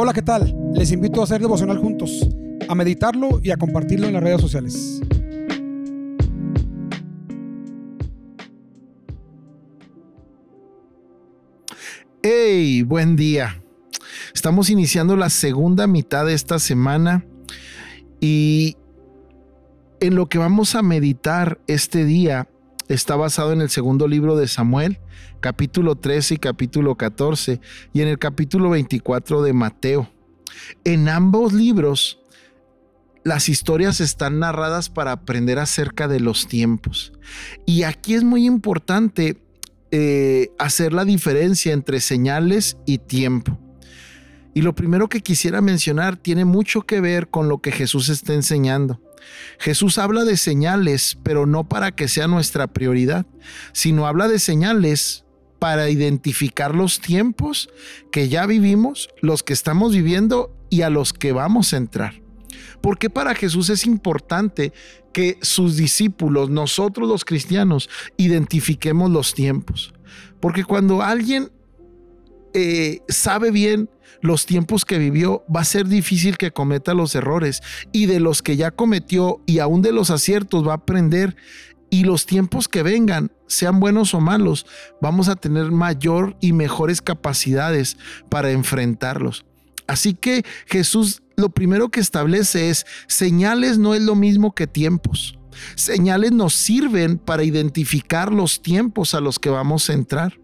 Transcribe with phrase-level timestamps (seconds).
[0.00, 0.54] Hola, ¿qué tal?
[0.74, 2.24] Les invito a hacer devocional juntos,
[2.68, 5.00] a meditarlo y a compartirlo en las redes sociales.
[12.22, 12.82] ¡Hey!
[12.82, 13.60] Buen día.
[14.32, 17.26] Estamos iniciando la segunda mitad de esta semana
[18.20, 18.76] y
[19.98, 22.46] en lo que vamos a meditar este día
[22.88, 24.98] está basado en el segundo libro de Samuel,
[25.40, 27.60] capítulo 13 y capítulo 14,
[27.92, 30.10] y en el capítulo 24 de Mateo.
[30.84, 32.20] En ambos libros,
[33.24, 37.12] las historias están narradas para aprender acerca de los tiempos.
[37.66, 39.42] Y aquí es muy importante
[39.90, 43.58] eh, hacer la diferencia entre señales y tiempo.
[44.54, 48.34] Y lo primero que quisiera mencionar tiene mucho que ver con lo que Jesús está
[48.34, 49.00] enseñando.
[49.58, 53.26] Jesús habla de señales, pero no para que sea nuestra prioridad,
[53.72, 55.24] sino habla de señales
[55.58, 57.68] para identificar los tiempos
[58.12, 62.14] que ya vivimos, los que estamos viviendo y a los que vamos a entrar.
[62.80, 64.72] Porque para Jesús es importante
[65.12, 69.92] que sus discípulos, nosotros los cristianos, identifiquemos los tiempos.
[70.40, 71.50] Porque cuando alguien
[72.54, 77.62] eh, sabe bien los tiempos que vivió, va a ser difícil que cometa los errores
[77.92, 81.36] y de los que ya cometió y aún de los aciertos va a aprender
[81.90, 84.66] y los tiempos que vengan, sean buenos o malos,
[85.00, 87.96] vamos a tener mayor y mejores capacidades
[88.28, 89.44] para enfrentarlos.
[89.86, 95.38] Así que Jesús lo primero que establece es señales no es lo mismo que tiempos.
[95.76, 100.38] Señales nos sirven para identificar los tiempos a los que vamos a entrar.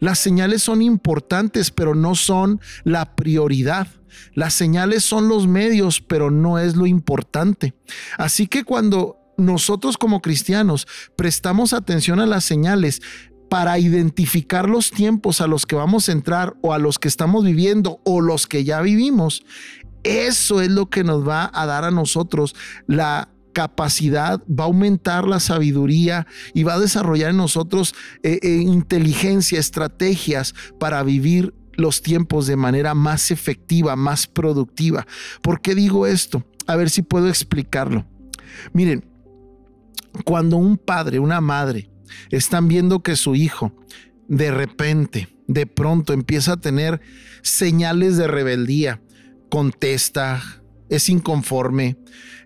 [0.00, 3.88] Las señales son importantes, pero no son la prioridad.
[4.34, 7.74] Las señales son los medios, pero no es lo importante.
[8.18, 13.00] Así que cuando nosotros como cristianos prestamos atención a las señales,
[13.48, 17.44] para identificar los tiempos a los que vamos a entrar o a los que estamos
[17.44, 19.44] viviendo o los que ya vivimos,
[20.02, 22.56] eso es lo que nos va a dar a nosotros
[22.86, 28.48] la capacidad, va a aumentar la sabiduría y va a desarrollar en nosotros eh, eh,
[28.48, 35.06] inteligencia, estrategias para vivir los tiempos de manera más efectiva, más productiva.
[35.40, 36.44] ¿Por qué digo esto?
[36.66, 38.06] A ver si puedo explicarlo.
[38.74, 39.04] Miren,
[40.24, 41.90] cuando un padre, una madre,
[42.30, 43.72] están viendo que su hijo
[44.28, 47.00] de repente, de pronto empieza a tener
[47.42, 49.02] señales de rebeldía,
[49.50, 50.42] contesta,
[50.88, 51.96] es inconforme,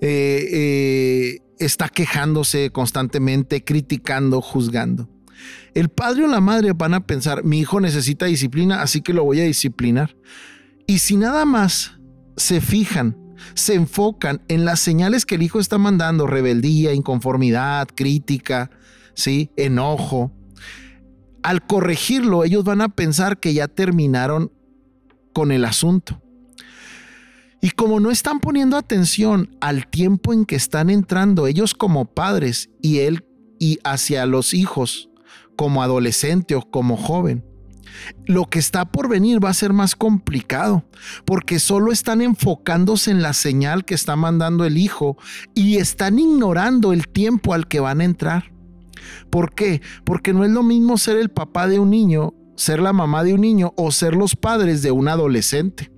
[0.00, 5.08] eh, eh, está quejándose constantemente, criticando, juzgando.
[5.74, 9.24] El padre o la madre van a pensar, mi hijo necesita disciplina, así que lo
[9.24, 10.16] voy a disciplinar.
[10.86, 11.98] Y si nada más
[12.36, 13.16] se fijan,
[13.54, 18.70] se enfocan en las señales que el hijo está mandando, rebeldía, inconformidad, crítica,
[19.14, 19.50] ¿sí?
[19.56, 20.32] enojo,
[21.46, 24.50] al corregirlo ellos van a pensar que ya terminaron
[25.32, 26.20] con el asunto.
[27.66, 32.70] Y como no están poniendo atención al tiempo en que están entrando ellos como padres
[32.80, 33.24] y él
[33.58, 35.10] y hacia los hijos
[35.56, 37.44] como adolescente o como joven,
[38.24, 40.84] lo que está por venir va a ser más complicado,
[41.24, 45.16] porque solo están enfocándose en la señal que está mandando el hijo
[45.52, 48.52] y están ignorando el tiempo al que van a entrar.
[49.28, 49.82] ¿Por qué?
[50.04, 53.34] Porque no es lo mismo ser el papá de un niño, ser la mamá de
[53.34, 55.95] un niño o ser los padres de un adolescente.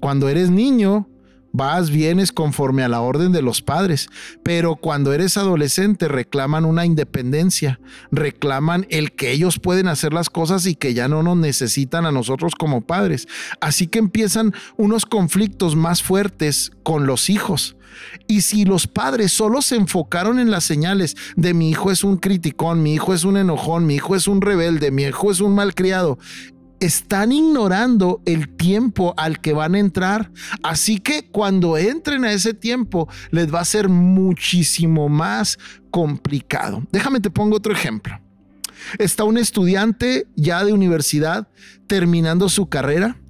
[0.00, 1.08] Cuando eres niño,
[1.52, 4.08] vas, vienes conforme a la orden de los padres,
[4.42, 10.66] pero cuando eres adolescente reclaman una independencia, reclaman el que ellos pueden hacer las cosas
[10.66, 13.26] y que ya no nos necesitan a nosotros como padres.
[13.60, 17.76] Así que empiezan unos conflictos más fuertes con los hijos.
[18.28, 22.18] Y si los padres solo se enfocaron en las señales de mi hijo es un
[22.18, 25.54] criticón, mi hijo es un enojón, mi hijo es un rebelde, mi hijo es un
[25.54, 26.18] malcriado,
[26.80, 30.30] están ignorando el tiempo al que van a entrar.
[30.62, 35.58] Así que cuando entren a ese tiempo, les va a ser muchísimo más
[35.90, 36.82] complicado.
[36.92, 38.18] Déjame te pongo otro ejemplo.
[38.98, 41.48] Está un estudiante ya de universidad
[41.86, 43.20] terminando su carrera.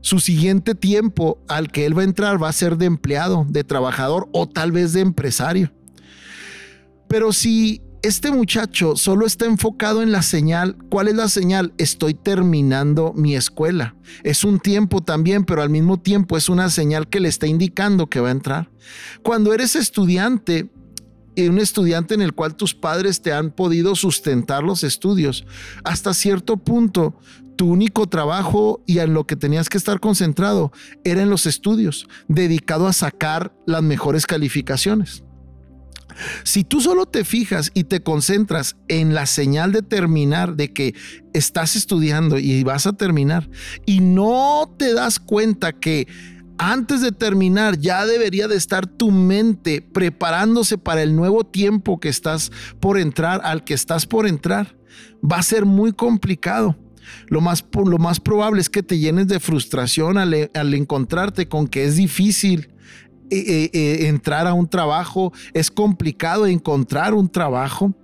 [0.00, 3.64] Su siguiente tiempo al que él va a entrar va a ser de empleado, de
[3.64, 5.72] trabajador o tal vez de empresario.
[7.08, 10.76] Pero si este muchacho solo está enfocado en la señal.
[10.90, 11.72] ¿Cuál es la señal?
[11.76, 13.96] Estoy terminando mi escuela.
[14.22, 18.06] Es un tiempo también, pero al mismo tiempo es una señal que le está indicando
[18.06, 18.70] que va a entrar.
[19.24, 20.70] Cuando eres estudiante,
[21.34, 25.44] y un estudiante en el cual tus padres te han podido sustentar los estudios,
[25.82, 27.18] hasta cierto punto
[27.56, 30.70] tu único trabajo y en lo que tenías que estar concentrado
[31.02, 35.25] era en los estudios, dedicado a sacar las mejores calificaciones.
[36.44, 40.94] Si tú solo te fijas y te concentras en la señal de terminar, de que
[41.32, 43.48] estás estudiando y vas a terminar,
[43.84, 46.06] y no te das cuenta que
[46.58, 52.08] antes de terminar ya debería de estar tu mente preparándose para el nuevo tiempo que
[52.08, 54.76] estás por entrar, al que estás por entrar,
[55.22, 56.76] va a ser muy complicado.
[57.28, 61.68] Lo más, lo más probable es que te llenes de frustración al, al encontrarte con
[61.68, 62.70] que es difícil
[63.30, 67.94] eh, eh, eh, entrar a un trabajo, es complicado encontrar un trabajo.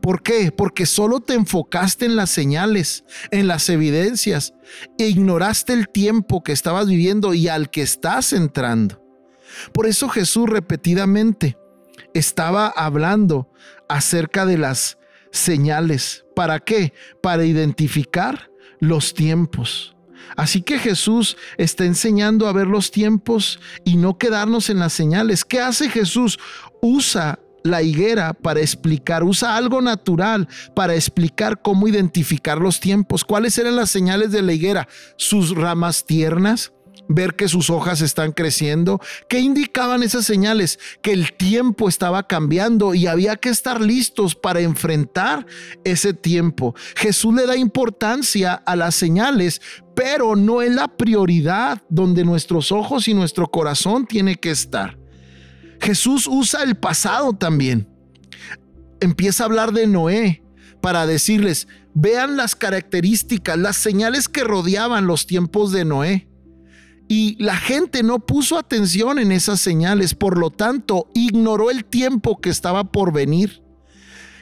[0.00, 0.50] ¿Por qué?
[0.50, 4.54] Porque solo te enfocaste en las señales, en las evidencias,
[4.98, 9.02] e ignoraste el tiempo que estabas viviendo y al que estás entrando.
[9.72, 11.56] Por eso Jesús repetidamente
[12.12, 13.50] estaba hablando
[13.88, 14.98] acerca de las
[15.30, 16.24] señales.
[16.34, 16.92] ¿Para qué?
[17.22, 18.50] Para identificar
[18.80, 19.93] los tiempos.
[20.36, 25.44] Así que Jesús está enseñando a ver los tiempos y no quedarnos en las señales.
[25.44, 26.38] ¿Qué hace Jesús?
[26.80, 33.24] Usa la higuera para explicar, usa algo natural para explicar cómo identificar los tiempos.
[33.24, 34.86] ¿Cuáles eran las señales de la higuera?
[35.16, 36.72] Sus ramas tiernas,
[37.08, 39.00] ver que sus hojas están creciendo.
[39.28, 40.78] ¿Qué indicaban esas señales?
[41.02, 45.46] Que el tiempo estaba cambiando y había que estar listos para enfrentar
[45.84, 46.74] ese tiempo.
[46.96, 49.60] Jesús le da importancia a las señales,
[49.94, 54.98] pero no es la prioridad donde nuestros ojos y nuestro corazón tiene que estar.
[55.80, 57.88] Jesús usa el pasado también.
[59.00, 60.42] Empieza a hablar de Noé
[60.80, 66.28] para decirles, vean las características, las señales que rodeaban los tiempos de Noé.
[67.08, 72.40] Y la gente no puso atención en esas señales, por lo tanto, ignoró el tiempo
[72.40, 73.62] que estaba por venir.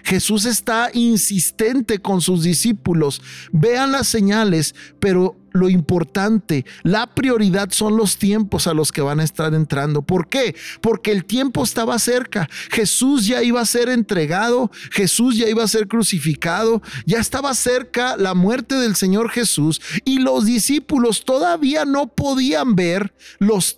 [0.05, 3.23] Jesús está insistente con sus discípulos.
[3.53, 9.21] Vean las señales, pero lo importante, la prioridad son los tiempos a los que van
[9.21, 10.03] a estar entrando.
[10.03, 10.55] ¿Por qué?
[10.81, 12.49] Porque el tiempo estaba cerca.
[12.71, 18.17] Jesús ya iba a ser entregado, Jesús ya iba a ser crucificado, ya estaba cerca
[18.17, 23.77] la muerte del Señor Jesús y los discípulos todavía no podían ver, los,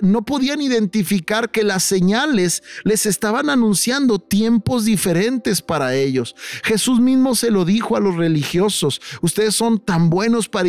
[0.00, 6.34] no podían identificar que las señales les estaban anunciando tiempos diferentes para ellos.
[6.64, 10.68] Jesús mismo se lo dijo a los religiosos, ustedes son tan buenos para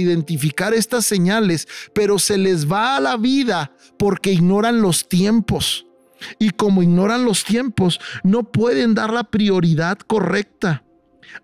[0.74, 5.86] estas señales, pero se les va a la vida porque ignoran los tiempos.
[6.40, 10.84] Y como ignoran los tiempos, no pueden dar la prioridad correcta.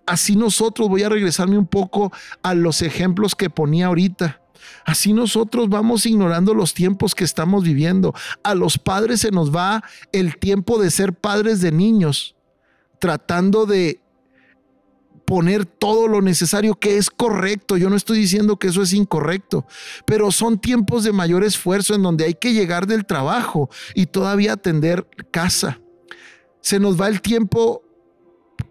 [0.06, 2.12] Así nosotros, voy a regresarme un poco
[2.44, 4.42] a los ejemplos que ponía ahorita.
[4.86, 8.14] Así nosotros vamos ignorando los tiempos que estamos viviendo.
[8.44, 12.36] A los padres se nos va el tiempo de ser padres de niños,
[13.00, 14.00] tratando de
[15.30, 17.78] poner todo lo necesario que es correcto.
[17.78, 19.68] Yo no estoy diciendo que eso es incorrecto,
[20.08, 24.54] pero son tiempos de mayor esfuerzo en donde hay que llegar del trabajo y todavía
[24.54, 25.80] atender casa.
[26.62, 27.84] Se nos va el tiempo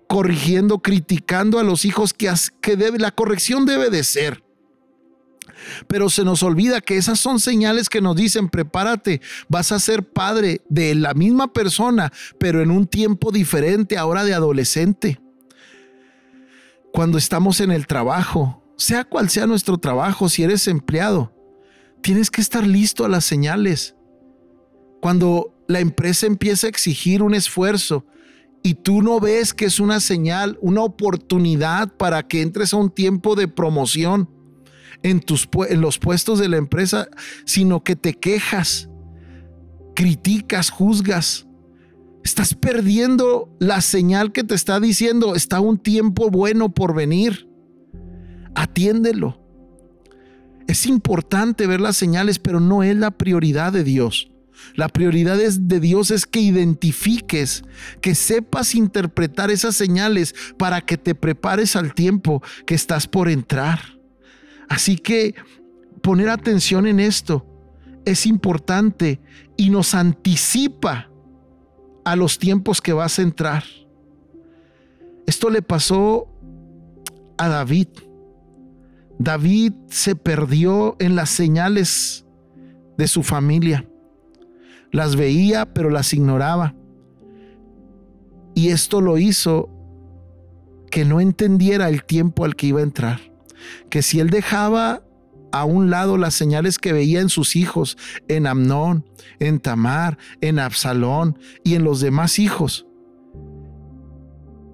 [0.08, 2.28] corrigiendo, criticando a los hijos que,
[2.60, 4.42] que la corrección debe de ser.
[5.86, 10.02] Pero se nos olvida que esas son señales que nos dicen, prepárate, vas a ser
[10.02, 15.20] padre de la misma persona, pero en un tiempo diferente, ahora de adolescente
[16.98, 21.32] cuando estamos en el trabajo, sea cual sea nuestro trabajo, si eres empleado,
[22.02, 23.94] tienes que estar listo a las señales.
[25.00, 28.04] Cuando la empresa empieza a exigir un esfuerzo
[28.64, 32.90] y tú no ves que es una señal, una oportunidad para que entres a un
[32.90, 34.28] tiempo de promoción
[35.04, 37.06] en, tus, los puestos de la empresa,
[37.44, 38.90] sino que te quejas,
[39.94, 41.46] criticas, juzgas,
[42.24, 47.48] Estás perdiendo la señal que te está diciendo, está un tiempo bueno por venir.
[48.54, 49.40] Atiéndelo.
[50.66, 54.30] Es importante ver las señales, pero no es la prioridad de Dios.
[54.74, 57.64] La prioridad de Dios es que identifiques,
[58.00, 63.80] que sepas interpretar esas señales para que te prepares al tiempo que estás por entrar.
[64.68, 65.34] Así que
[66.02, 67.46] poner atención en esto
[68.04, 69.20] es importante
[69.56, 71.07] y nos anticipa
[72.10, 73.64] a los tiempos que vas a entrar.
[75.26, 76.26] Esto le pasó
[77.36, 77.88] a David.
[79.18, 82.24] David se perdió en las señales
[82.96, 83.86] de su familia.
[84.90, 86.74] Las veía, pero las ignoraba.
[88.54, 89.68] Y esto lo hizo
[90.90, 93.20] que no entendiera el tiempo al que iba a entrar.
[93.90, 95.02] Que si él dejaba
[95.52, 97.96] a un lado las señales que veía en sus hijos,
[98.28, 99.04] en Amnón,
[99.38, 102.86] en Tamar, en Absalón y en los demás hijos.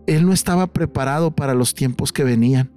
[0.06, 2.70] Él no estaba preparado para los tiempos que venían.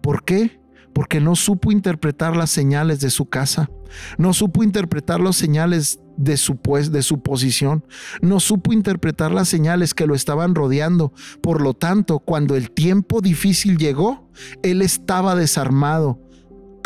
[0.00, 0.60] ¿Por qué?
[0.96, 3.68] porque no supo interpretar las señales de su casa,
[4.16, 7.84] no supo interpretar las señales de su, pues, de su posición,
[8.22, 11.12] no supo interpretar las señales que lo estaban rodeando.
[11.42, 14.30] Por lo tanto, cuando el tiempo difícil llegó,
[14.62, 16.18] él estaba desarmado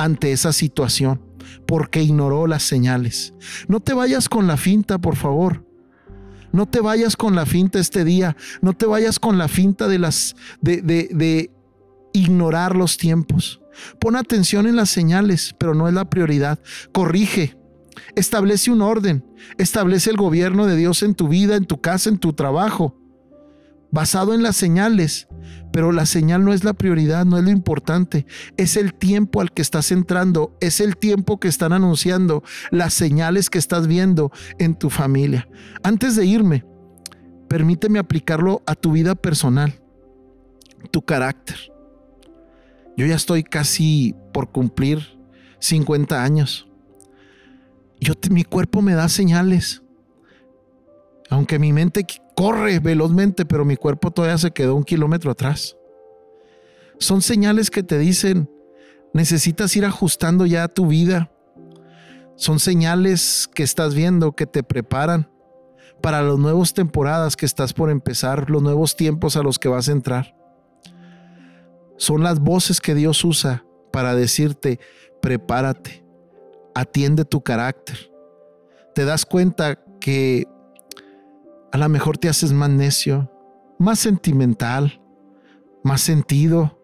[0.02, 1.20] ante esa situación
[1.66, 3.34] porque ignoró las señales.
[3.68, 5.66] No te vayas con la finta, por favor.
[6.52, 8.36] No te vayas con la finta este día.
[8.60, 11.50] No te vayas con la finta de las de, de, de
[12.12, 13.60] ignorar los tiempos.
[14.00, 16.58] Pon atención en las señales, pero no es la prioridad.
[16.92, 17.56] Corrige.
[18.16, 19.24] Establece un orden.
[19.58, 22.99] Establece el gobierno de Dios en tu vida, en tu casa, en tu trabajo.
[23.90, 25.28] Basado en las señales.
[25.72, 28.26] Pero la señal no es la prioridad, no es lo importante.
[28.56, 30.56] Es el tiempo al que estás entrando.
[30.60, 32.42] Es el tiempo que están anunciando.
[32.70, 35.48] Las señales que estás viendo en tu familia.
[35.82, 36.64] Antes de irme,
[37.48, 39.80] permíteme aplicarlo a tu vida personal.
[40.90, 41.56] Tu carácter.
[42.96, 45.18] Yo ya estoy casi por cumplir
[45.60, 46.68] 50 años.
[48.00, 49.82] Yo, mi cuerpo me da señales.
[51.40, 52.04] Aunque mi mente
[52.36, 55.74] corre velozmente, pero mi cuerpo todavía se quedó un kilómetro atrás.
[56.98, 58.50] Son señales que te dicen,
[59.14, 61.32] necesitas ir ajustando ya tu vida.
[62.36, 65.30] Son señales que estás viendo, que te preparan
[66.02, 69.88] para las nuevas temporadas que estás por empezar, los nuevos tiempos a los que vas
[69.88, 70.36] a entrar.
[71.96, 74.78] Son las voces que Dios usa para decirte,
[75.22, 76.04] prepárate,
[76.74, 78.10] atiende tu carácter.
[78.94, 80.46] Te das cuenta que
[81.72, 83.30] a lo mejor te haces más necio,
[83.78, 85.00] más sentimental,
[85.82, 86.78] más sentido.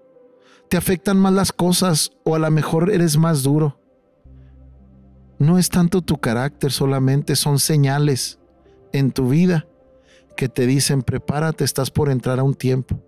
[0.68, 3.80] Te afectan más las cosas o a lo mejor eres más duro.
[5.38, 8.38] No es tanto tu carácter solamente, son señales
[8.92, 9.66] en tu vida
[10.36, 13.02] que te dicen, prepárate, estás por entrar a un tiempo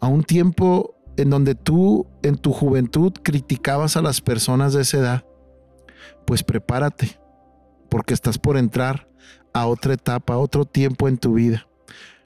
[0.00, 4.98] a un tiempo en donde tú en tu juventud criticabas a las personas de esa
[4.98, 5.26] edad,
[6.26, 7.18] pues prepárate,
[7.88, 9.08] porque estás por entrar
[9.60, 11.66] a otra etapa, a otro tiempo en tu vida.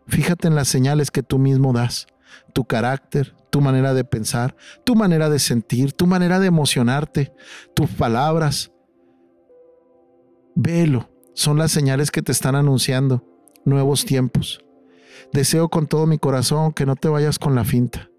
[0.08, 2.08] Fíjate en las señales que tú mismo das,
[2.52, 7.32] tu carácter, tu manera de pensar, tu manera de sentir, tu manera de emocionarte,
[7.74, 8.72] tus palabras.
[10.56, 13.24] Velo, son las señales que te están anunciando
[13.64, 14.64] nuevos tiempos.
[15.32, 18.10] Deseo con todo mi corazón que no te vayas con la finta,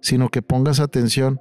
[0.00, 1.40] sino que pongas atención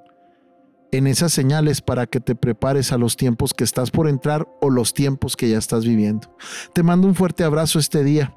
[0.91, 4.69] en esas señales para que te prepares a los tiempos que estás por entrar o
[4.69, 6.35] los tiempos que ya estás viviendo.
[6.73, 8.35] Te mando un fuerte abrazo este día.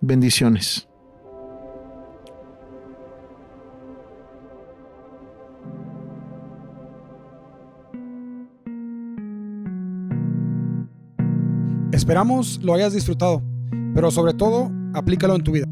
[0.00, 0.86] Bendiciones.
[11.92, 13.42] Esperamos lo hayas disfrutado,
[13.94, 15.69] pero sobre todo, aplícalo en tu vida.